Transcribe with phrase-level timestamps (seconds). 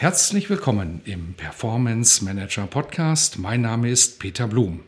[0.00, 3.38] Herzlich willkommen im Performance Manager Podcast.
[3.38, 4.80] Mein Name ist Peter Blum.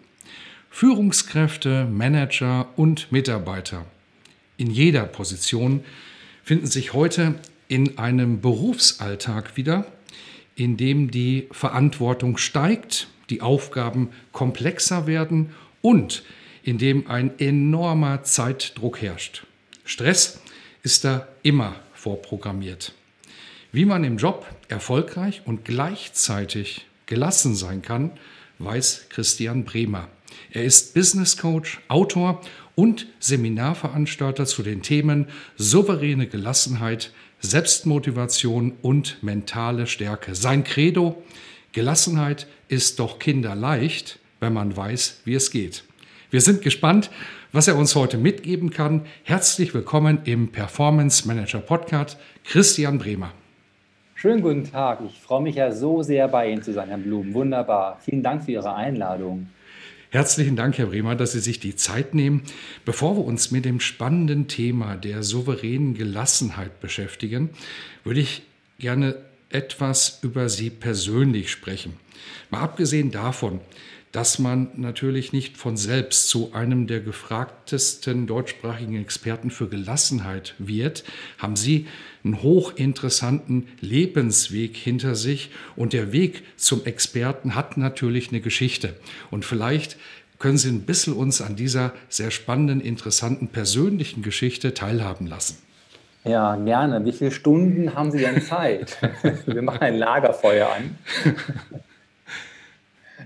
[0.71, 3.85] Führungskräfte, Manager und Mitarbeiter
[4.57, 5.85] in jeder Position
[6.43, 7.35] finden sich heute
[7.69, 9.85] in einem Berufsalltag wieder,
[10.57, 15.51] in dem die Verantwortung steigt, die Aufgaben komplexer werden
[15.83, 16.23] und
[16.63, 19.47] in dem ein enormer Zeitdruck herrscht.
[19.85, 20.41] Stress
[20.83, 22.95] ist da immer vorprogrammiert.
[23.75, 28.11] Wie man im Job erfolgreich und gleichzeitig gelassen sein kann,
[28.59, 30.09] weiß Christian Bremer.
[30.51, 32.43] Er ist Business Coach, Autor
[32.75, 40.35] und Seminarveranstalter zu den Themen souveräne Gelassenheit, Selbstmotivation und mentale Stärke.
[40.35, 41.23] Sein Credo,
[41.73, 45.85] Gelassenheit ist doch kinderleicht, wenn man weiß, wie es geht.
[46.31, 47.11] Wir sind gespannt,
[47.53, 49.07] was er uns heute mitgeben kann.
[49.23, 53.33] Herzlich willkommen im Performance Manager Podcast, Christian Bremer.
[54.23, 55.01] Schönen guten Tag.
[55.05, 57.35] Ich freue mich ja so sehr, bei Ihnen zu sein, Herr Blum.
[57.35, 57.99] Wunderbar.
[58.05, 59.49] Vielen Dank für Ihre Einladung.
[60.11, 62.45] Herzlichen Dank, Herr Bremer, dass Sie sich die Zeit nehmen.
[62.85, 67.51] Bevor wir uns mit dem spannenden Thema der souveränen Gelassenheit beschäftigen,
[68.05, 68.43] würde ich
[68.79, 69.17] gerne
[69.51, 71.95] etwas über Sie persönlich sprechen.
[72.49, 73.59] Mal abgesehen davon,
[74.13, 81.03] dass man natürlich nicht von selbst zu einem der gefragtesten deutschsprachigen Experten für Gelassenheit wird,
[81.39, 81.87] haben Sie
[82.23, 88.95] einen hochinteressanten Lebensweg hinter sich und der Weg zum Experten hat natürlich eine Geschichte.
[89.31, 89.97] Und vielleicht
[90.39, 95.57] können Sie ein bisschen uns an dieser sehr spannenden, interessanten persönlichen Geschichte teilhaben lassen.
[96.25, 97.05] Ja, gerne.
[97.05, 98.97] Wie viele Stunden haben Sie denn Zeit?
[99.47, 100.99] Wir machen ein Lagerfeuer an.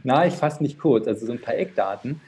[0.06, 1.09] Na, ich fasse mich kurz.
[1.09, 2.21] Also so ein paar Eckdaten.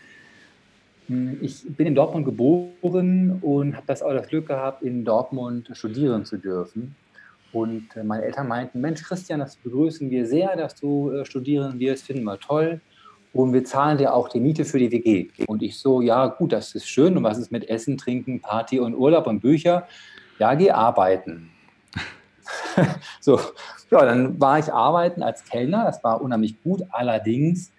[1.06, 5.70] Hm, ich bin in Dortmund geboren und habe das auch das Glück gehabt, in Dortmund
[5.74, 6.96] studieren zu dürfen.
[7.52, 11.78] Und äh, meine Eltern meinten, Mensch, Christian, das begrüßen wir sehr, dass du äh, studieren
[11.78, 12.80] wirst, finden wir toll.
[13.32, 15.28] Und wir zahlen dir auch die Miete für die WG.
[15.46, 17.16] Und ich so, ja gut, das ist schön.
[17.16, 19.86] Und was ist mit Essen, Trinken, Party und Urlaub und Bücher?
[20.40, 21.50] Ja, geh arbeiten.
[23.20, 23.40] so,
[23.90, 26.82] ja, dann war ich arbeiten als Kellner, das war unheimlich gut.
[26.90, 27.72] Allerdings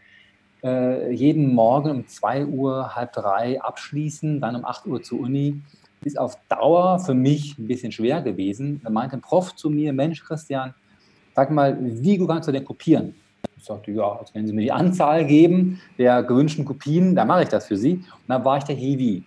[0.63, 5.61] äh, jeden Morgen um 2 Uhr, halb drei abschließen, dann um 8 Uhr zur Uni,
[6.03, 8.81] ist auf Dauer für mich ein bisschen schwer gewesen.
[8.83, 10.73] Da meinte ein Prof zu mir, Mensch, Christian,
[11.35, 13.15] sag mal, wie gut kannst du denn kopieren?
[13.57, 17.43] Ich sagte, ja, also wenn Sie mir die Anzahl geben der gewünschten Kopien, dann mache
[17.43, 17.95] ich das für Sie.
[17.95, 19.23] Und dann war ich der Heavy.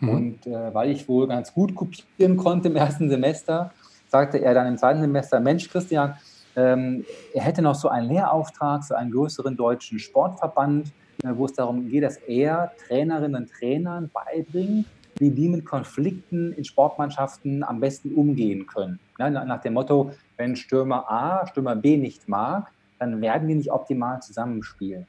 [0.00, 0.08] Mhm.
[0.08, 3.72] Und äh, weil ich wohl ganz gut kopieren konnte im ersten Semester,
[4.12, 6.14] sagte er dann im zweiten Semester, Mensch, Christian,
[6.54, 10.88] ähm, er hätte noch so einen Lehrauftrag für einen größeren deutschen Sportverband,
[11.24, 14.86] äh, wo es darum geht, dass er Trainerinnen und Trainern beibringt,
[15.16, 19.00] wie die mit Konflikten in Sportmannschaften am besten umgehen können.
[19.18, 23.72] Ja, nach dem Motto, wenn Stürmer A Stürmer B nicht mag, dann werden die nicht
[23.72, 25.06] optimal zusammenspielen.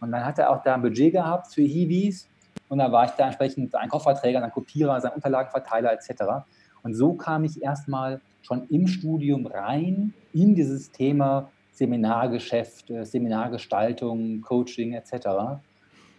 [0.00, 2.28] Und dann hat er auch da ein Budget gehabt für Hiwis
[2.68, 6.44] und da war ich da entsprechend ein Kofferträger, ein Kopierer, sein Unterlagenverteiler etc.
[6.86, 14.40] Und so kam ich erstmal schon im Studium rein in dieses Thema Seminargeschäft, äh, Seminargestaltung,
[14.40, 15.26] Coaching etc.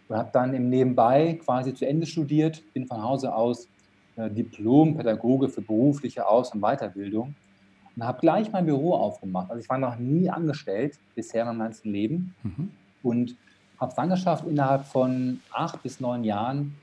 [0.09, 3.69] Und habe dann im Nebenbei quasi zu Ende studiert, bin von Hause aus
[4.17, 7.33] äh, Diplom-Pädagoge für berufliche Aus- und Weiterbildung
[7.95, 9.49] und habe gleich mein Büro aufgemacht.
[9.49, 12.71] Also ich war noch nie angestellt bisher in meinem ganzen Leben mhm.
[13.03, 13.37] und
[13.79, 16.75] habe es dann geschafft, innerhalb von acht bis neun Jahren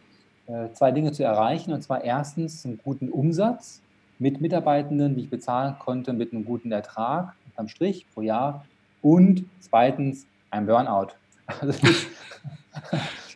[0.75, 1.73] zwei Dinge zu erreichen.
[1.73, 3.81] Und zwar erstens einen guten Umsatz
[4.19, 8.65] mit Mitarbeitenden, die ich bezahlen konnte, mit einem guten Ertrag am Strich pro Jahr.
[9.03, 11.09] Und zweitens ein Burnout.
[11.61, 11.75] Also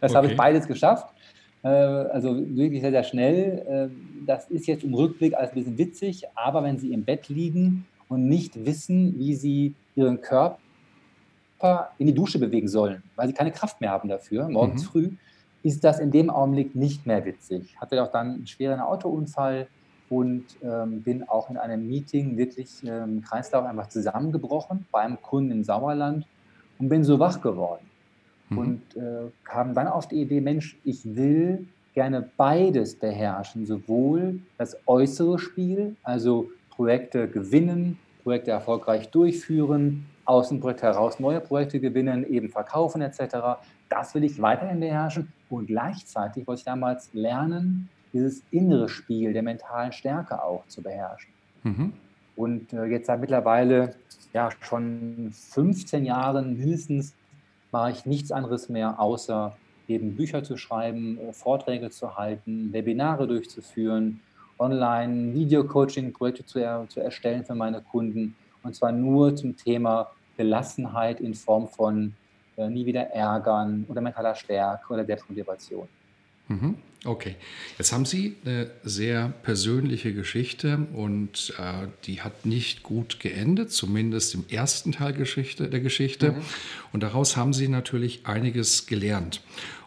[0.00, 0.14] das okay.
[0.14, 1.12] habe ich beides geschafft.
[1.62, 3.90] Äh, also wirklich sehr, sehr schnell.
[3.90, 7.28] Äh, das ist jetzt im Rückblick alles ein bisschen witzig, aber wenn Sie im Bett
[7.28, 10.58] liegen und nicht wissen, wie Sie Ihren Körper
[11.98, 14.86] in die Dusche bewegen sollen, weil Sie keine Kraft mehr haben dafür, morgens mhm.
[14.86, 15.10] früh,
[15.62, 17.64] ist das in dem Augenblick nicht mehr witzig.
[17.64, 19.68] Ich hatte auch dann einen schweren Autounfall,
[20.10, 25.64] und ähm, bin auch in einem Meeting wirklich ähm, Kreislauf einfach zusammengebrochen beim Kunden im
[25.64, 26.26] Sauerland
[26.78, 27.84] und bin so wach geworden.
[28.48, 28.58] Mhm.
[28.58, 34.76] Und äh, kam dann auf die Idee, Mensch, ich will gerne beides beherrschen, sowohl das
[34.86, 42.24] äußere Spiel, also Projekte gewinnen, Projekte erfolgreich durchführen, aus dem Projekt heraus neue Projekte gewinnen,
[42.30, 43.58] eben verkaufen etc.
[43.88, 49.42] Das will ich weiterhin beherrschen und gleichzeitig wollte ich damals lernen, dieses innere Spiel der
[49.42, 51.32] mentalen Stärke auch zu beherrschen.
[51.62, 51.92] Mhm.
[52.36, 53.94] Und äh, jetzt seit mittlerweile
[54.32, 57.14] ja schon 15 Jahren mindestens
[57.72, 59.56] mache ich nichts anderes mehr, außer
[59.88, 64.20] eben Bücher zu schreiben, äh, Vorträge zu halten, Webinare durchzuführen,
[64.58, 68.36] online Video-Coaching-Projekte zu, er, zu erstellen für meine Kunden.
[68.62, 72.14] Und zwar nur zum Thema Gelassenheit in Form von
[72.58, 75.88] äh, nie wieder ärgern oder mentaler Stärke oder Selbstmotivation.
[76.48, 76.76] Mhm.
[77.04, 77.36] Okay,
[77.78, 84.34] jetzt haben Sie eine sehr persönliche Geschichte und äh, die hat nicht gut geendet, zumindest
[84.34, 86.32] im ersten Teil Geschichte, der Geschichte.
[86.32, 86.42] Mhm.
[86.92, 89.42] Und daraus haben Sie natürlich einiges gelernt.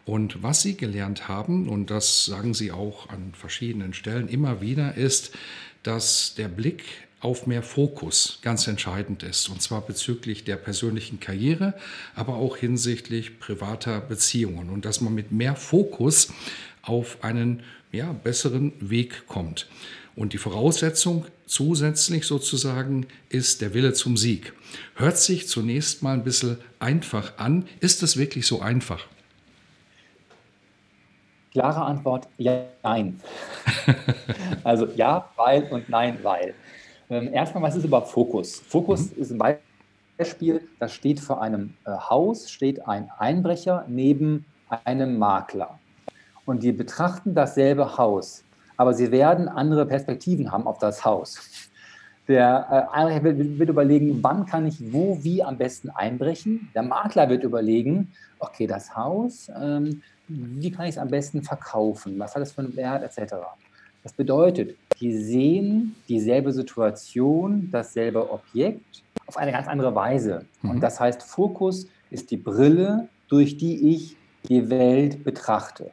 [0.06, 4.96] Und was Sie gelernt haben, und das sagen Sie auch an verschiedenen Stellen immer wieder,
[4.96, 5.36] ist,
[5.84, 6.86] dass der Blick
[7.22, 9.48] auf mehr Fokus ganz entscheidend ist.
[9.50, 11.76] Und zwar bezüglich der persönlichen Karriere,
[12.16, 14.70] aber auch hinsichtlich privater Beziehungen.
[14.70, 16.34] Und dass man mit mehr Fokus
[16.82, 19.68] auf einen ja, besseren Weg kommt.
[20.16, 24.54] Und die Voraussetzung zusätzlich sozusagen ist der Wille zum Sieg.
[24.96, 27.68] Hört sich zunächst mal ein bisschen einfach an.
[27.80, 29.06] Ist es wirklich so einfach?
[31.52, 33.20] Klare Antwort, ja, nein.
[34.64, 36.56] also ja, weil und nein, weil.
[37.12, 38.62] Ähm, erstmal, was ist überhaupt Fokus?
[38.62, 39.22] Fokus mhm.
[39.22, 39.58] ist ein
[40.18, 44.46] Beispiel, da steht vor einem äh, Haus, steht ein Einbrecher neben
[44.86, 45.78] einem Makler.
[46.46, 48.46] Und die betrachten dasselbe Haus,
[48.78, 51.70] aber sie werden andere Perspektiven haben auf das Haus.
[52.30, 56.70] Der äh, Einbrecher wird, wird, überlegen, wann kann ich wo, wie am besten einbrechen.
[56.74, 62.18] Der Makler wird überlegen, okay, das Haus, ähm, wie kann ich es am besten verkaufen?
[62.20, 63.36] Was hat es für einen Wert, etc.
[64.02, 70.46] Das bedeutet, die sehen dieselbe Situation, dasselbe Objekt auf eine ganz andere Weise.
[70.62, 70.70] Mhm.
[70.72, 74.16] Und das heißt, Fokus ist die Brille, durch die ich
[74.48, 75.92] die Welt betrachte.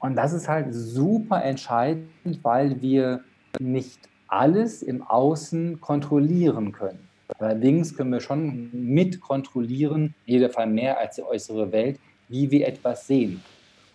[0.00, 2.08] Und das ist halt super entscheidend,
[2.42, 3.22] weil wir
[3.58, 3.98] nicht
[4.28, 7.08] alles im Außen kontrollieren können.
[7.38, 11.98] Allerdings können wir schon mit kontrollieren, in jedem Fall mehr als die äußere Welt,
[12.28, 13.42] wie wir etwas sehen.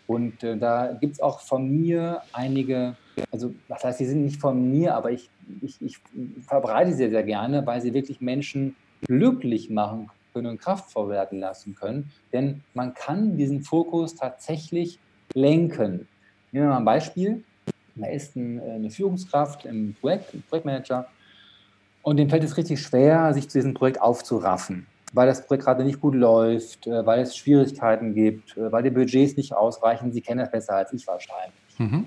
[0.08, 2.96] Und äh, da gibt es auch von mir einige,
[3.32, 5.30] also was heißt, die sind nicht von mir, aber ich,
[5.62, 5.98] ich, ich
[6.46, 11.76] verbreite sie sehr gerne, weil sie wirklich Menschen glücklich machen können und kraftvoll werden lassen
[11.76, 12.12] können.
[12.32, 15.00] Denn man kann diesen Fokus tatsächlich
[15.34, 16.08] lenken.
[16.52, 17.44] Nehmen wir mal ein Beispiel.
[17.96, 21.08] Da ist ein, äh, eine Führungskraft im Projekt, ein Projektmanager,
[22.02, 25.84] und dem fällt es richtig schwer, sich zu diesem Projekt aufzuraffen weil das Projekt gerade
[25.86, 30.12] nicht gut läuft, äh, weil es Schwierigkeiten gibt, äh, weil die Budgets nicht ausreichen.
[30.12, 31.54] Sie kennen das besser als ich wahrscheinlich.
[31.78, 32.06] Mhm.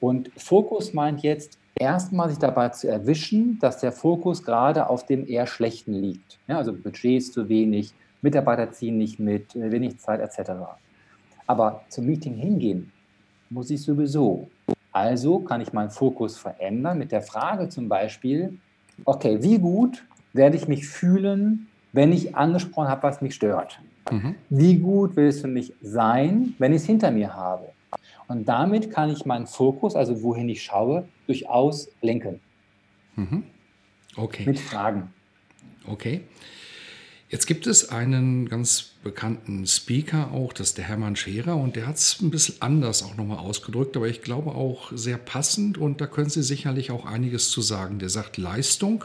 [0.00, 5.26] Und Fokus meint jetzt erstmal sich dabei zu erwischen, dass der Fokus gerade auf dem
[5.26, 6.38] eher Schlechten liegt.
[6.48, 7.92] Ja, also Budgets zu wenig,
[8.22, 10.52] Mitarbeiter ziehen nicht mit, äh, wenig Zeit etc.
[11.46, 12.90] Aber zum Meeting hingehen
[13.50, 14.48] muss ich sowieso.
[14.92, 18.58] Also kann ich meinen Fokus verändern mit der Frage zum Beispiel,
[19.04, 23.80] okay, wie gut werde ich mich fühlen, wenn ich angesprochen habe, was mich stört.
[24.10, 24.34] Mhm.
[24.48, 27.66] Wie gut will es für mich sein, wenn ich es hinter mir habe?
[28.28, 32.40] Und damit kann ich meinen Fokus, also wohin ich schaue, durchaus lenken.
[33.16, 33.42] Mhm.
[34.16, 34.46] Okay.
[34.46, 35.12] Mit Fragen.
[35.86, 36.22] Okay.
[37.28, 41.86] Jetzt gibt es einen ganz bekannten Speaker auch, das ist der Hermann Scherer, und der
[41.86, 46.00] hat es ein bisschen anders auch nochmal ausgedrückt, aber ich glaube auch sehr passend und
[46.00, 48.00] da können Sie sicherlich auch einiges zu sagen.
[48.00, 49.04] Der sagt, Leistung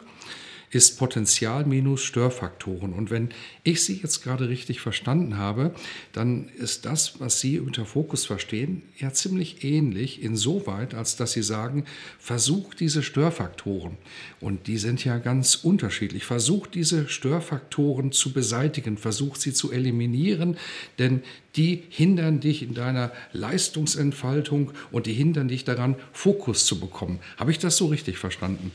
[0.75, 2.91] ist Potenzial minus Störfaktoren.
[2.91, 3.29] Und wenn
[3.63, 5.73] ich Sie jetzt gerade richtig verstanden habe,
[6.11, 11.43] dann ist das, was Sie unter Fokus verstehen, ja ziemlich ähnlich insoweit, als dass Sie
[11.43, 11.85] sagen,
[12.19, 13.95] versucht diese Störfaktoren,
[14.41, 20.57] und die sind ja ganz unterschiedlich, versucht diese Störfaktoren zu beseitigen, versucht sie zu eliminieren,
[20.99, 21.23] denn
[21.55, 27.19] die hindern dich in deiner Leistungsentfaltung und die hindern dich daran, Fokus zu bekommen.
[27.37, 28.71] Habe ich das so richtig verstanden?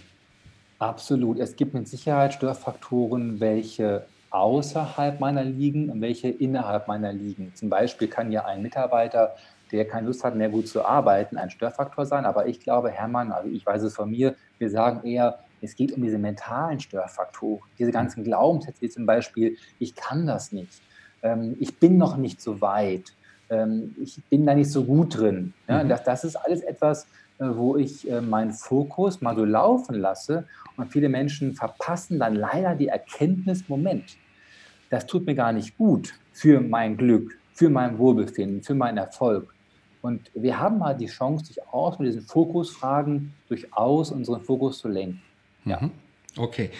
[0.80, 1.38] Absolut.
[1.38, 7.52] Es gibt mit Sicherheit Störfaktoren, welche außerhalb meiner liegen und welche innerhalb meiner liegen.
[7.54, 9.34] Zum Beispiel kann ja ein Mitarbeiter,
[9.72, 12.24] der keine Lust hat, mehr gut zu arbeiten, ein Störfaktor sein.
[12.24, 15.92] Aber ich glaube, Hermann, also ich weiß es von mir, wir sagen eher, es geht
[15.92, 20.80] um diese mentalen Störfaktoren, diese ganzen Glaubenssätze, wie zum Beispiel, ich kann das nicht,
[21.22, 23.12] ähm, ich bin noch nicht so weit,
[23.50, 25.52] ähm, ich bin da nicht so gut drin.
[25.68, 25.88] Mhm.
[25.88, 27.06] das, ist alles etwas,
[27.40, 32.74] wo ich äh, meinen Fokus mal so laufen lasse und viele Menschen verpassen dann leider
[32.74, 34.16] die Erkenntnis, Moment,
[34.90, 39.54] das tut mir gar nicht gut für mein Glück, für mein Wohlbefinden, für meinen Erfolg.
[40.02, 45.22] Und wir haben halt die Chance, durchaus mit diesen Fokusfragen durchaus unseren Fokus zu lenken.
[45.64, 45.80] Ja.
[45.80, 45.90] Mhm.
[46.36, 46.70] Okay.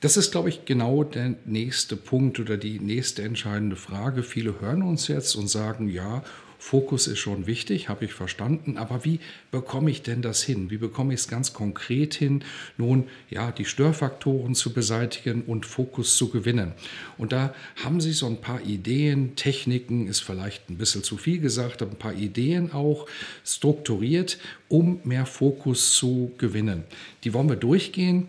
[0.00, 4.22] Das ist, glaube ich, genau der nächste Punkt oder die nächste entscheidende Frage.
[4.22, 6.22] Viele hören uns jetzt und sagen, ja,
[6.58, 9.20] Fokus ist schon wichtig, habe ich verstanden, aber wie
[9.52, 10.70] bekomme ich denn das hin?
[10.70, 12.42] Wie bekomme ich es ganz konkret hin,
[12.76, 16.72] nun ja, die Störfaktoren zu beseitigen und Fokus zu gewinnen?
[17.16, 21.38] Und da haben Sie so ein paar Ideen, Techniken, ist vielleicht ein bisschen zu viel
[21.38, 23.06] gesagt, aber ein paar Ideen auch
[23.44, 24.38] strukturiert,
[24.68, 26.82] um mehr Fokus zu gewinnen.
[27.22, 28.28] Die wollen wir durchgehen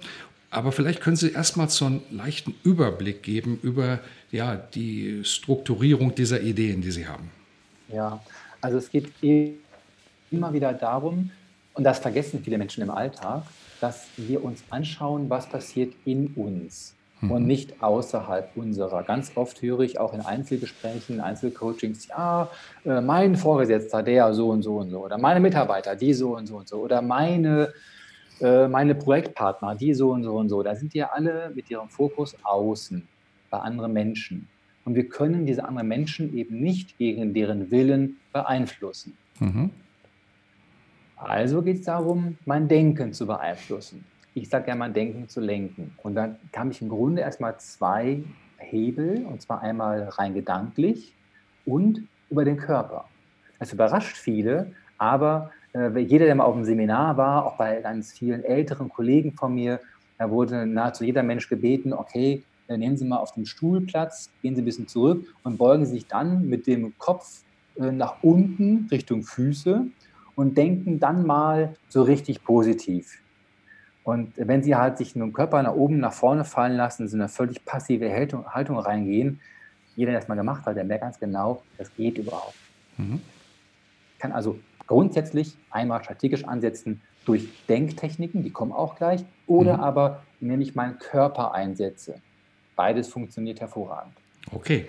[0.52, 4.00] aber vielleicht können Sie erstmal so einen leichten Überblick geben über
[4.32, 7.30] ja, die Strukturierung dieser Ideen, die Sie haben.
[7.92, 8.20] Ja,
[8.62, 9.12] also es geht
[10.32, 11.32] immer wieder darum,
[11.74, 13.44] und das vergessen viele Menschen im Alltag,
[13.80, 17.32] dass wir uns anschauen, was passiert in uns mhm.
[17.32, 19.04] und nicht außerhalb unserer.
[19.04, 22.50] Ganz oft höre ich auch in Einzelgesprächen, in Einzelcoachings, ja,
[22.86, 26.48] äh, mein Vorgesetzter, der so und so und so, oder meine Mitarbeiter, die so und
[26.48, 27.72] so und so, oder meine,
[28.42, 30.62] äh, meine Projektpartner, die so und so und so.
[30.64, 33.08] Da sind die ja alle mit ihrem Fokus außen,
[33.50, 34.48] bei anderen Menschen.
[34.90, 39.16] Und wir können diese anderen Menschen eben nicht gegen deren Willen beeinflussen.
[39.40, 39.70] Mhm.
[41.16, 44.04] Also geht es darum, mein Denken zu beeinflussen.
[44.34, 45.94] Ich sage ja, mein Denken zu lenken.
[46.02, 48.24] Und dann kam ich im Grunde erstmal zwei
[48.58, 51.14] Hebel, und zwar einmal rein gedanklich
[51.68, 53.06] und über den Körper.
[53.60, 58.12] Das überrascht viele, aber äh, jeder, der mal auf einem Seminar war, auch bei ganz
[58.12, 59.82] vielen älteren Kollegen von mir,
[60.18, 62.42] da wurde nahezu jeder Mensch gebeten, okay,
[62.78, 66.08] nehmen Sie mal auf dem Stuhl Platz, gehen Sie ein bisschen zurück und beugen sich
[66.08, 67.44] dann mit dem Kopf
[67.78, 69.86] äh, nach unten Richtung Füße
[70.36, 73.22] und denken dann mal so richtig positiv.
[74.04, 77.30] Und wenn Sie halt sich dem Körper nach oben, nach vorne fallen lassen, so eine
[77.30, 79.40] völlig passive Haltung, Haltung reingehen,
[79.96, 82.56] jeder, der das mal gemacht hat, der merkt ganz genau, das geht überhaupt.
[82.98, 83.22] Mhm.
[84.18, 84.58] Kann also
[84.88, 89.84] grundsätzlich einmal strategisch ansetzen durch Denktechniken, die kommen auch gleich, oder mhm.
[89.84, 92.22] aber indem ich meinen Körper einsetze.
[92.80, 94.14] Beides funktioniert hervorragend.
[94.54, 94.86] Okay.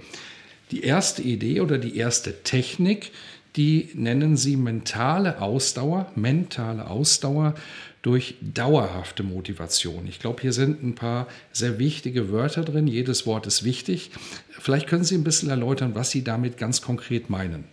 [0.70, 3.10] Die erste Idee oder die erste Technik,
[3.56, 7.54] die nennen Sie mentale Ausdauer, mentale Ausdauer
[8.02, 10.06] durch dauerhafte Motivation.
[10.06, 12.86] Ich glaube, hier sind ein paar sehr wichtige Wörter drin.
[12.86, 14.12] Jedes Wort ist wichtig.
[14.50, 17.64] Vielleicht können Sie ein bisschen erläutern, was Sie damit ganz konkret meinen.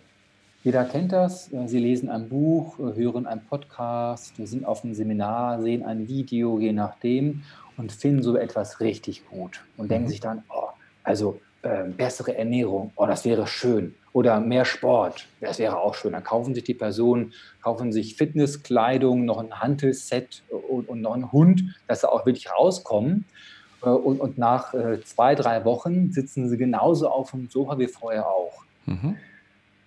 [0.64, 1.48] Jeder kennt das.
[1.66, 6.72] Sie lesen ein Buch, hören einen Podcast, sind auf einem Seminar, sehen ein Video, je
[6.72, 7.44] nachdem
[7.78, 9.88] und finden so etwas richtig gut und mhm.
[9.88, 10.68] denken sich dann, oh,
[11.04, 13.94] also äh, bessere Ernährung, oh, das wäre schön.
[14.12, 16.12] Oder mehr Sport, das wäre auch schön.
[16.12, 17.32] Dann kaufen sich die Personen,
[17.62, 22.50] kaufen sich Fitnesskleidung, noch ein Hantelset und, und noch einen Hund, dass sie auch wirklich
[22.50, 23.24] rauskommen.
[23.82, 27.86] Äh, und, und nach äh, zwei, drei Wochen sitzen sie genauso auf dem Sofa wie
[27.86, 28.64] vorher auch.
[28.86, 29.16] Mhm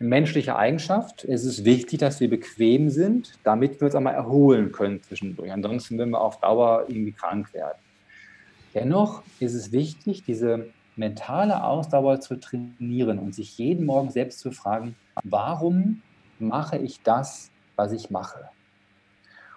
[0.01, 1.23] menschliche Eigenschaft.
[1.25, 5.51] Es ist wichtig, dass wir bequem sind, damit wir uns einmal erholen können zwischendurch.
[5.51, 7.77] Ansonsten würden wir auf Dauer irgendwie krank werden.
[8.73, 14.51] Dennoch ist es wichtig, diese mentale Ausdauer zu trainieren und sich jeden Morgen selbst zu
[14.51, 16.01] fragen, warum
[16.39, 18.49] mache ich das, was ich mache?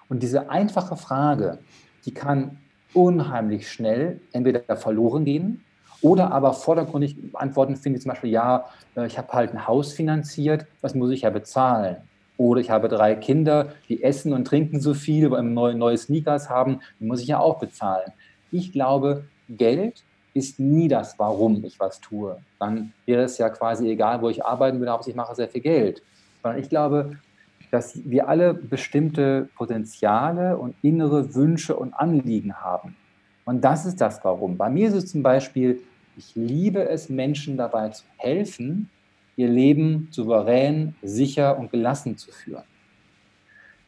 [0.09, 1.59] Und diese einfache Frage,
[2.05, 2.59] die kann
[2.93, 5.64] unheimlich schnell entweder verloren gehen
[6.05, 9.95] oder aber vordergründig Antworten finde ich zum Beispiel, ja, äh, ich habe halt ein Haus
[9.95, 11.97] finanziert, was muss ich ja bezahlen?
[12.37, 16.51] Oder ich habe drei Kinder, die essen und trinken so viel, weil neue, neue Sneakers
[16.51, 18.13] haben, die muss ich ja auch bezahlen.
[18.53, 20.03] Ich glaube, Geld
[20.35, 22.37] ist nie das, warum ich was tue.
[22.59, 25.63] Dann wäre es ja quasi egal, wo ich arbeiten würde, aber ich mache sehr viel
[25.63, 26.03] Geld.
[26.43, 27.17] Sondern ich glaube,
[27.71, 32.95] dass wir alle bestimmte Potenziale und innere Wünsche und Anliegen haben.
[33.47, 34.59] Und das ist das Warum.
[34.59, 35.81] Bei mir ist es zum Beispiel,
[36.17, 38.91] ich liebe es, Menschen dabei zu helfen,
[39.37, 42.65] ihr Leben souverän, sicher und gelassen zu führen.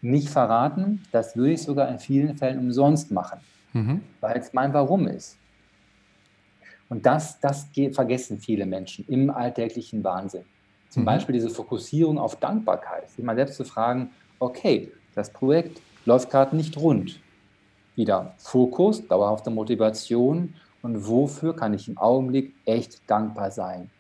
[0.03, 3.41] Nicht verraten, das würde ich sogar in vielen Fällen umsonst machen,
[3.73, 4.03] mhm.
[4.21, 5.39] weil es mein Warum ist.
[6.89, 10.45] Und das, das vergessen viele Menschen im alltäglichen Wahnsinn.
[10.89, 11.07] Zum mhm.
[11.07, 16.55] Beispiel diese Fokussierung auf Dankbarkeit, sich mal selbst zu fragen, okay, das Projekt läuft gerade
[16.55, 17.21] nicht rund.
[17.97, 20.55] Wieder Fokus, dauerhafte Motivation
[20.87, 23.91] und wofür kann ich im Augenblick echt dankbar sein?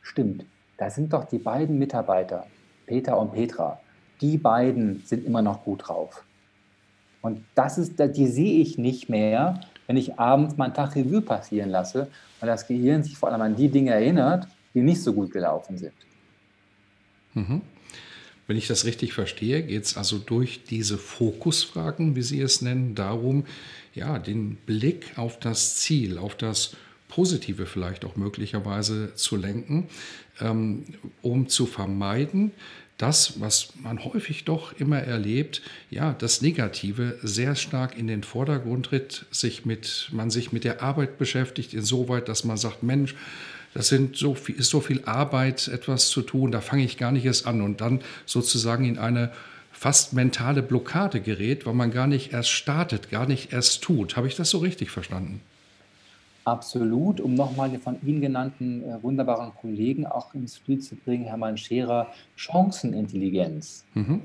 [0.00, 0.46] Stimmt,
[0.78, 2.46] da sind doch die beiden Mitarbeiter,
[2.86, 3.78] Peter und Petra,
[4.22, 6.24] die beiden sind immer noch gut drauf.
[7.20, 11.68] Und das ist, die sehe ich nicht mehr, wenn ich abends meinen Tag Revue passieren
[11.68, 12.08] lasse,
[12.40, 15.76] weil das Gehirn sich vor allem an die Dinge erinnert, die nicht so gut gelaufen
[15.76, 15.92] sind.
[17.34, 17.60] Mhm.
[18.46, 22.94] Wenn ich das richtig verstehe, geht es also durch diese Fokusfragen, wie Sie es nennen,
[22.94, 23.44] darum,
[23.94, 26.76] ja, den Blick auf das Ziel, auf das
[27.08, 29.88] Positive vielleicht auch möglicherweise zu lenken,
[30.40, 30.84] ähm,
[31.22, 32.52] um zu vermeiden,
[32.98, 38.86] das, was man häufig doch immer erlebt, ja, das Negative sehr stark in den Vordergrund
[38.86, 43.14] tritt, sich mit, man sich mit der Arbeit beschäftigt, insoweit, dass man sagt, Mensch,
[43.74, 47.10] das sind so viel, ist so viel Arbeit, etwas zu tun, da fange ich gar
[47.10, 49.32] nicht erst an und dann sozusagen in eine
[49.84, 54.16] fast mentale Blockade gerät, weil man gar nicht erst startet, gar nicht erst tut.
[54.16, 55.42] Habe ich das so richtig verstanden?
[56.46, 61.26] Absolut, um nochmal den von Ihnen genannten äh, wunderbaren Kollegen auch ins Spiel zu bringen,
[61.26, 63.84] Hermann Scherer, Chancenintelligenz.
[63.92, 64.22] Mhm.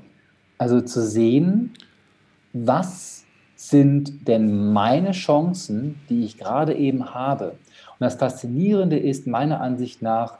[0.56, 1.74] Also zu sehen,
[2.54, 7.50] was sind denn meine Chancen, die ich gerade eben habe.
[7.50, 10.38] Und das Faszinierende ist meiner Ansicht nach,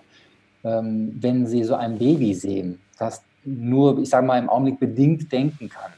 [0.65, 5.31] ähm, wenn Sie so ein Baby sehen, das nur, ich sage mal, im Augenblick bedingt
[5.33, 5.93] denken kann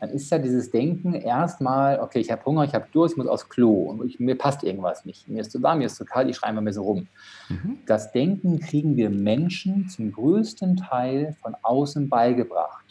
[0.00, 3.26] dann ist ja dieses Denken erstmal, okay, ich habe Hunger, ich habe Durst, ich muss
[3.26, 5.28] aufs Klo und ich, mir passt irgendwas nicht.
[5.28, 7.08] Mir ist zu warm, mir ist zu kalt, ich schreibe mal mir so rum.
[7.48, 7.78] Mhm.
[7.86, 12.84] Das Denken kriegen wir Menschen zum größten Teil von außen beigebracht.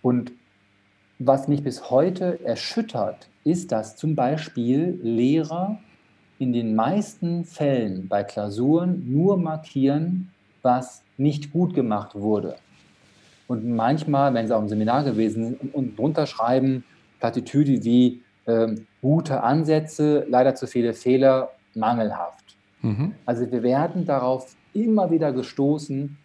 [0.00, 0.32] Und
[1.18, 5.78] was mich bis heute erschüttert, ist, dass zum Beispiel Lehrer
[6.38, 12.56] in den meisten Fällen bei Klausuren nur markieren, was nicht gut gemacht wurde.
[13.48, 16.84] Und manchmal, wenn sie auf einem Seminar gewesen sind, und drunter schreiben
[17.20, 22.56] Plattitüde wie äh, gute Ansätze, leider zu viele Fehler, mangelhaft.
[22.82, 23.14] Mhm.
[23.24, 26.16] Also wir werden darauf immer wieder gestoßen,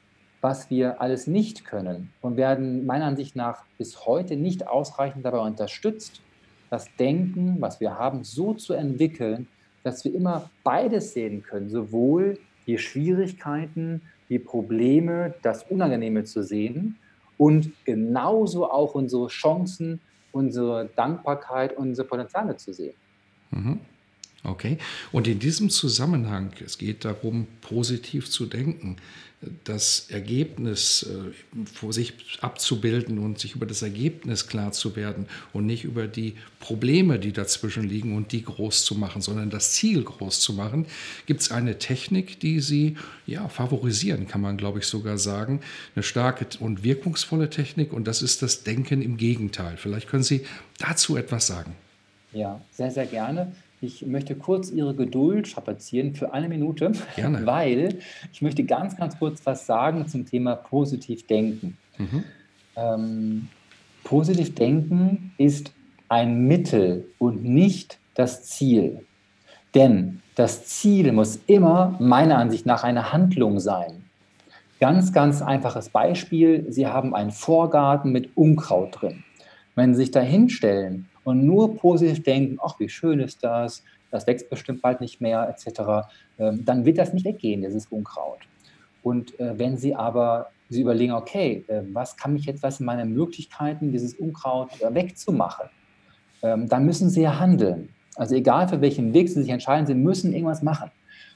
[0.41, 5.39] was wir alles nicht können und werden meiner Ansicht nach bis heute nicht ausreichend dabei
[5.39, 6.21] unterstützt,
[6.69, 9.47] das Denken, was wir haben, so zu entwickeln,
[9.83, 14.01] dass wir immer beides sehen können, sowohl die Schwierigkeiten,
[14.31, 16.97] die Probleme, das Unangenehme zu sehen
[17.37, 19.99] und genauso auch unsere Chancen,
[20.31, 22.95] unsere Dankbarkeit, unsere Potenziale zu sehen.
[23.51, 23.81] Mhm.
[24.43, 24.77] Okay.
[25.11, 28.97] Und in diesem Zusammenhang, es geht darum, positiv zu denken,
[29.63, 35.65] das Ergebnis äh, vor sich abzubilden und sich über das Ergebnis klar zu werden und
[35.65, 40.03] nicht über die Probleme, die dazwischen liegen und die groß zu machen, sondern das Ziel
[40.03, 40.85] groß zu machen,
[41.25, 45.61] gibt es eine Technik, die Sie ja, favorisieren, kann man glaube ich sogar sagen.
[45.95, 49.77] Eine starke und wirkungsvolle Technik und das ist das Denken im Gegenteil.
[49.77, 50.45] Vielleicht können Sie
[50.77, 51.75] dazu etwas sagen.
[52.31, 53.51] Ja, sehr, sehr gerne.
[53.83, 57.45] Ich möchte kurz Ihre Geduld strapazieren für eine Minute, Gerne.
[57.47, 57.97] weil
[58.31, 61.77] ich möchte ganz, ganz kurz was sagen zum Thema positiv denken.
[61.97, 62.23] Mhm.
[62.75, 63.47] Ähm,
[64.03, 65.73] positiv denken ist
[66.09, 69.03] ein Mittel und nicht das Ziel.
[69.73, 74.03] Denn das Ziel muss immer meiner Ansicht nach eine Handlung sein.
[74.79, 76.65] Ganz, ganz einfaches Beispiel.
[76.69, 79.23] Sie haben einen Vorgarten mit Unkraut drin.
[79.73, 84.27] Wenn Sie sich da hinstellen und nur positiv denken, ach, wie schön ist das, das
[84.27, 86.07] wächst bestimmt bald nicht mehr, etc.,
[86.39, 88.39] ähm, dann wird das nicht weggehen, dieses Unkraut.
[89.03, 92.85] Und äh, wenn Sie aber Sie überlegen, okay, äh, was kann mich jetzt, was sind
[92.85, 95.69] meine Möglichkeiten, dieses Unkraut äh, wegzumachen,
[96.43, 97.89] ähm, dann müssen Sie ja handeln.
[98.15, 100.91] Also egal für welchen Weg Sie sich entscheiden, Sie müssen irgendwas machen.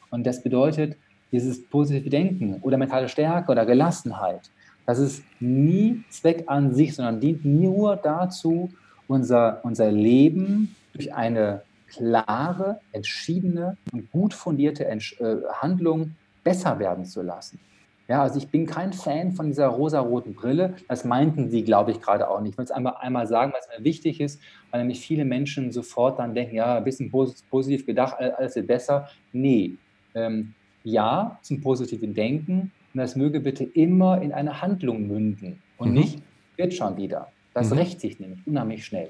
[0.10, 0.98] Und das bedeutet,
[1.32, 4.52] dieses positive Denken oder mentale Stärke oder Gelassenheit,
[4.86, 8.70] das ist nie Zweck an sich, sondern dient nur dazu,
[9.08, 17.06] unser, unser Leben durch eine klare, entschiedene und gut fundierte Entsch äh, Handlung besser werden
[17.06, 17.60] zu lassen.
[18.08, 20.76] Ja, also ich bin kein Fan von dieser rosaroten Brille.
[20.88, 22.52] Das meinten Sie, glaube ich, gerade auch nicht.
[22.52, 24.40] Ich will es einmal, einmal sagen, was mir wichtig ist,
[24.70, 29.10] weil nämlich viele Menschen sofort dann denken, ja, ein bisschen positiv gedacht, alles wird besser.
[29.32, 29.78] Nee,
[30.14, 30.54] ähm,
[30.86, 35.96] ja zum positiven Denken und das möge bitte immer in eine Handlung münden und mhm.
[35.96, 36.22] nicht,
[36.56, 37.28] wird schon wieder.
[37.56, 37.78] Das mhm.
[37.78, 39.10] rächt sich nämlich unheimlich schnell.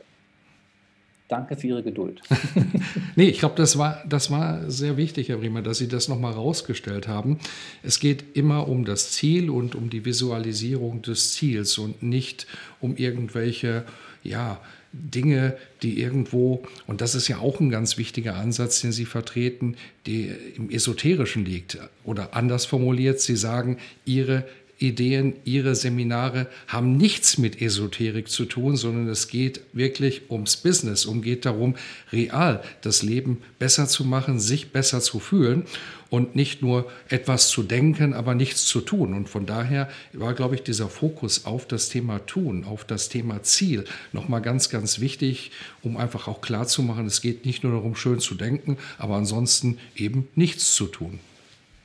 [1.27, 2.21] Danke für Ihre Geduld.
[3.15, 6.33] nee, ich glaube, das war, das war sehr wichtig, Herr Bremer, dass Sie das nochmal
[6.33, 7.39] rausgestellt haben.
[7.81, 12.45] Es geht immer um das Ziel und um die Visualisierung des Ziels und nicht
[12.79, 13.83] um irgendwelche,
[14.23, 14.61] ja,
[14.93, 19.75] Dinge, die irgendwo, und das ist ja auch ein ganz wichtiger Ansatz, den Sie vertreten,
[20.05, 21.79] die im Esoterischen liegt.
[22.05, 24.45] Oder anders formuliert, Sie sagen, Ihre
[24.77, 31.05] Ideen, ihre Seminare haben nichts mit Esoterik zu tun, sondern es geht wirklich ums Business,
[31.05, 31.75] um geht darum,
[32.11, 35.63] real das Leben besser zu machen, sich besser zu fühlen
[36.09, 39.13] und nicht nur etwas zu denken, aber nichts zu tun.
[39.13, 43.43] Und von daher war, glaube ich, dieser Fokus auf das Thema Tun, auf das Thema
[43.43, 48.19] Ziel nochmal ganz, ganz wichtig, um einfach auch klarzumachen, es geht nicht nur darum, schön
[48.19, 51.19] zu denken, aber ansonsten eben nichts zu tun.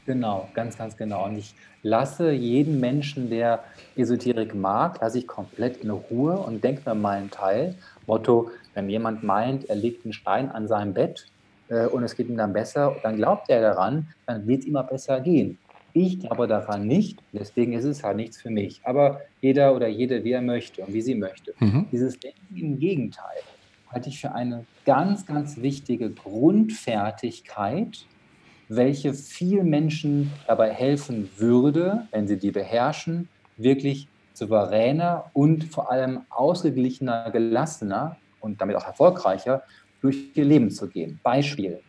[0.07, 1.27] Genau, ganz, ganz genau.
[1.27, 3.65] Und ich lasse jeden Menschen, der
[3.97, 7.75] Esoterik mag, lasse ich komplett in Ruhe und denke mir meinen Teil.
[8.07, 11.27] Motto, wenn jemand meint, er legt einen Stein an seinem Bett
[11.69, 14.83] äh, und es geht ihm dann besser, dann glaubt er daran, dann wird es immer
[14.83, 15.59] besser gehen.
[15.93, 18.81] Ich glaube daran nicht, deswegen ist es halt nichts für mich.
[18.85, 21.53] Aber jeder oder jede, wie er möchte und wie sie möchte.
[21.59, 21.87] Mhm.
[21.91, 23.39] Dieses Denken im Gegenteil
[23.89, 28.07] halte ich für eine ganz, ganz wichtige Grundfertigkeit,
[28.71, 36.21] welche vielen Menschen dabei helfen würde, wenn sie die beherrschen, wirklich souveräner und vor allem
[36.31, 39.65] ausgeglichener, gelassener und damit auch erfolgreicher
[40.01, 41.19] durch ihr Leben zu gehen.
[41.25, 41.81] Beispiel.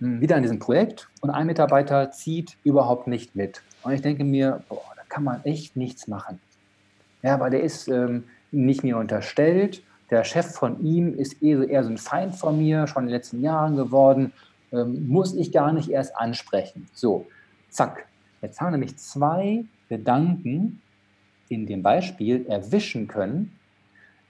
[0.00, 3.62] Hm, wieder in diesem Projekt und ein Mitarbeiter zieht überhaupt nicht mit.
[3.82, 6.40] Und ich denke mir, boah, da kann man echt nichts machen.
[7.22, 9.82] Ja, weil der ist ähm, nicht mir unterstellt.
[10.10, 13.40] Der Chef von ihm ist eher so ein Feind von mir, schon in den letzten
[13.40, 14.34] Jahren geworden
[14.72, 16.88] ähm, muss ich gar nicht erst ansprechen.
[16.92, 17.26] So,
[17.68, 18.06] zack.
[18.42, 20.80] Jetzt haben wir nämlich zwei Gedanken
[21.48, 23.52] in dem Beispiel erwischen können.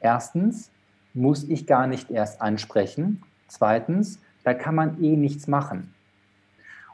[0.01, 0.71] Erstens,
[1.15, 3.23] muss ich gar nicht erst ansprechen.
[3.49, 5.93] Zweitens, da kann man eh nichts machen.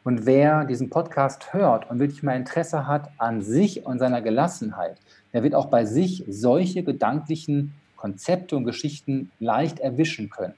[0.05, 4.99] Und wer diesen Podcast hört und wirklich mal Interesse hat an sich und seiner Gelassenheit,
[5.33, 10.55] der wird auch bei sich solche gedanklichen Konzepte und Geschichten leicht erwischen können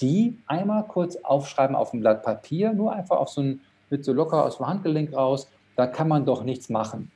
[0.00, 4.12] die einmal kurz aufschreiben auf ein Blatt Papier, nur einfach auf so ein, mit so
[4.12, 7.10] locker aus dem Handgelenk raus, da kann man doch nichts machen.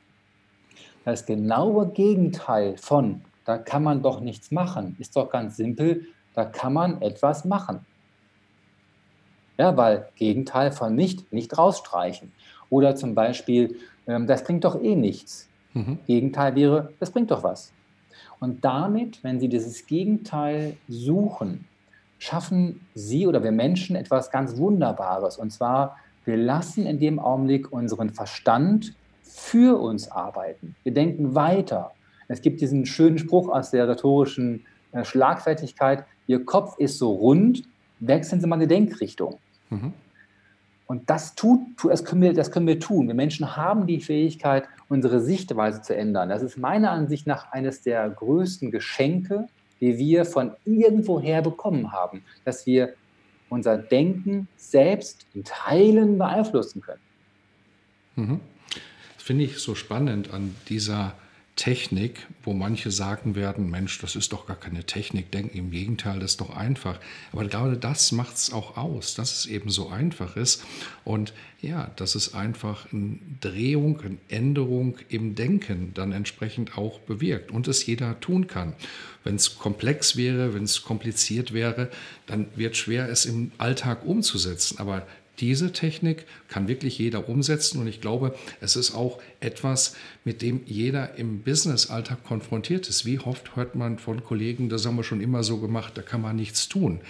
[1.05, 6.45] Das genaue Gegenteil von, da kann man doch nichts machen, ist doch ganz simpel, da
[6.45, 7.85] kann man etwas machen.
[9.59, 12.33] Ja, weil Gegenteil von nicht, nicht rausstreichen.
[12.71, 15.49] Oder zum Beispiel, ähm, das bringt doch eh nichts.
[15.75, 15.99] Mhm.
[16.07, 17.73] Gegenteil wäre, das bringt doch was.
[18.39, 21.67] Und damit, wenn Sie dieses Gegenteil suchen,
[22.21, 25.39] schaffen Sie oder wir Menschen etwas ganz Wunderbares.
[25.39, 30.77] Und zwar, wir lassen in dem Augenblick unseren Verstand für uns arbeiten.
[30.85, 31.93] Wir denken weiter.
[32.29, 37.65] Es gibt diesen schönen Spruch aus der rhetorischen äh, Schlagfertigkeit, Ihr Kopf ist so rund,
[37.99, 39.41] wechseln Sie mal die Denkrichtung.
[39.71, 39.93] Mhm.
[40.87, 43.09] Und das, tut, das, können wir, das können wir tun.
[43.09, 46.29] Wir Menschen haben die Fähigkeit, unsere Sichtweise zu ändern.
[46.29, 49.49] Das ist meiner Ansicht nach eines der größten Geschenke,
[49.81, 52.95] die wir von irgendwoher bekommen haben, dass wir
[53.49, 57.01] unser Denken selbst in Teilen beeinflussen können.
[58.17, 58.41] Mhm.
[59.17, 61.15] Das finde ich so spannend an dieser
[61.61, 66.19] Technik, wo manche sagen werden, Mensch, das ist doch gar keine Technik, denken im Gegenteil,
[66.19, 66.99] das ist doch einfach.
[67.33, 70.65] Aber gerade das macht es auch aus, dass es eben so einfach ist
[71.05, 77.51] und ja, dass es einfach eine Drehung, eine Änderung im Denken dann entsprechend auch bewirkt
[77.51, 78.73] und es jeder tun kann.
[79.23, 81.91] Wenn es komplex wäre, wenn es kompliziert wäre,
[82.27, 84.79] dann wird schwer, es im Alltag umzusetzen.
[84.79, 85.07] Aber
[85.41, 90.61] diese Technik kann wirklich jeder umsetzen und ich glaube, es ist auch etwas, mit dem
[90.67, 93.07] jeder im Business-Alltag konfrontiert ist.
[93.07, 96.21] Wie oft hört man von Kollegen, das haben wir schon immer so gemacht, da kann
[96.21, 97.01] man nichts tun.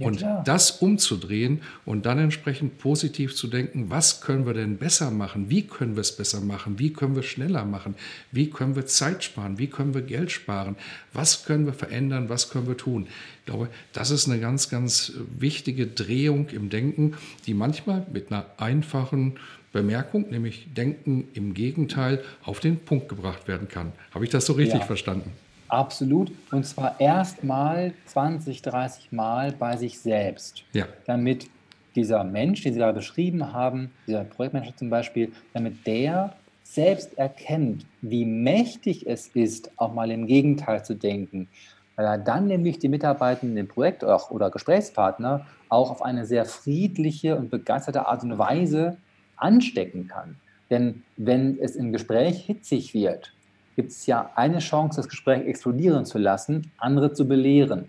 [0.00, 0.42] Ja, und klar.
[0.44, 5.50] das umzudrehen und dann entsprechend positiv zu denken, was können wir denn besser machen?
[5.50, 6.78] Wie können wir es besser machen?
[6.78, 7.94] Wie können wir es schneller machen?
[8.32, 9.58] Wie können wir Zeit sparen?
[9.58, 10.76] Wie können wir Geld sparen?
[11.12, 12.30] Was können wir verändern?
[12.30, 13.08] Was können wir tun?
[13.40, 17.14] Ich glaube, das ist eine ganz, ganz wichtige Drehung im Denken,
[17.46, 19.34] die manchmal mit einer einfachen
[19.70, 23.92] Bemerkung, nämlich Denken im Gegenteil, auf den Punkt gebracht werden kann.
[24.14, 24.86] Habe ich das so richtig ja.
[24.86, 25.30] verstanden?
[25.70, 26.32] Absolut.
[26.50, 30.64] Und zwar erstmal 20, 30 Mal bei sich selbst.
[30.72, 30.86] Ja.
[31.06, 31.48] Damit
[31.94, 37.86] dieser Mensch, den Sie gerade beschrieben haben, dieser Projektmanager zum Beispiel, damit der selbst erkennt,
[38.00, 41.48] wie mächtig es ist, auch mal im Gegenteil zu denken,
[41.96, 46.44] weil er dann nämlich die Mitarbeitenden im Projekt auch, oder Gesprächspartner auch auf eine sehr
[46.44, 48.96] friedliche und begeisterte Art und Weise
[49.36, 50.36] anstecken kann.
[50.70, 53.32] Denn wenn es im Gespräch hitzig wird,
[53.80, 57.86] gibt es ja eine Chance, das Gespräch explodieren zu lassen, andere zu belehren.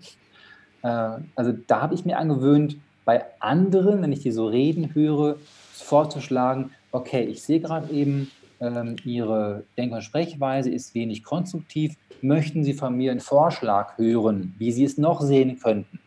[0.82, 5.36] Äh, also da habe ich mir angewöhnt, bei anderen, wenn ich die so reden höre,
[5.74, 11.94] vorzuschlagen, okay, ich sehe gerade eben, ähm, Ihre Denk- und Sprechweise ist wenig konstruktiv.
[12.22, 15.98] Möchten Sie von mir einen Vorschlag hören, wie Sie es noch sehen könnten?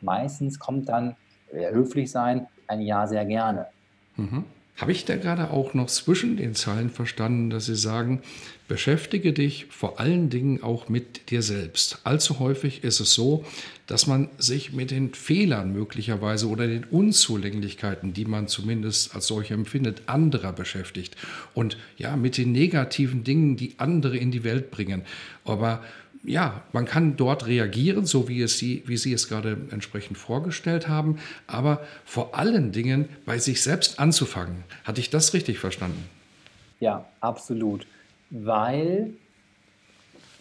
[0.00, 1.14] Meistens kommt dann,
[1.52, 3.66] höflich sein, ein Ja sehr gerne.
[4.16, 4.46] Mhm.
[4.76, 8.22] Habe ich da gerade auch noch zwischen den Zeilen verstanden, dass Sie sagen,
[8.68, 11.98] beschäftige dich vor allen Dingen auch mit dir selbst.
[12.04, 13.44] Allzu häufig ist es so,
[13.86, 19.52] dass man sich mit den Fehlern möglicherweise oder den Unzulänglichkeiten, die man zumindest als solche
[19.52, 21.16] empfindet, anderer beschäftigt
[21.52, 25.02] und ja, mit den negativen Dingen, die andere in die Welt bringen.
[25.44, 25.82] Aber
[26.24, 30.88] ja, man kann dort reagieren, so wie, es Sie, wie Sie es gerade entsprechend vorgestellt
[30.88, 34.64] haben, aber vor allen Dingen bei sich selbst anzufangen.
[34.84, 36.08] Hatte ich das richtig verstanden?
[36.80, 37.86] Ja, absolut.
[38.30, 39.10] Weil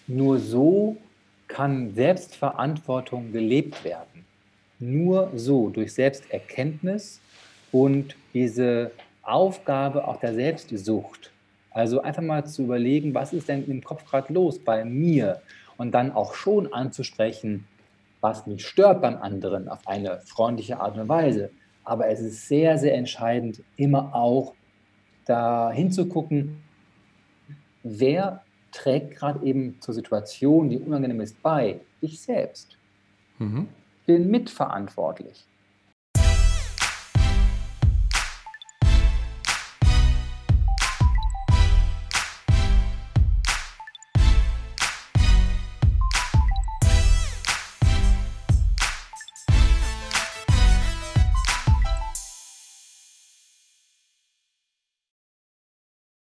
[0.08, 0.98] nur so
[1.48, 4.26] kann Selbstverantwortung gelebt werden.
[4.80, 7.20] Nur so, durch Selbsterkenntnis
[7.72, 8.92] und diese
[9.22, 11.32] Aufgabe auch der Selbstsucht.
[11.72, 15.42] Also einfach mal zu überlegen, was ist denn im Kopf gerade los bei mir?
[15.82, 17.66] Und dann auch schon anzusprechen,
[18.20, 21.50] was mich stört beim anderen auf eine freundliche Art und Weise.
[21.84, 24.54] Aber es ist sehr, sehr entscheidend, immer auch
[25.26, 26.62] da hinzugucken,
[27.82, 31.80] wer trägt gerade eben zur Situation, die unangenehm ist, bei?
[32.00, 32.78] Ich selbst.
[33.40, 33.68] Mhm.
[34.06, 35.48] Bin mitverantwortlich.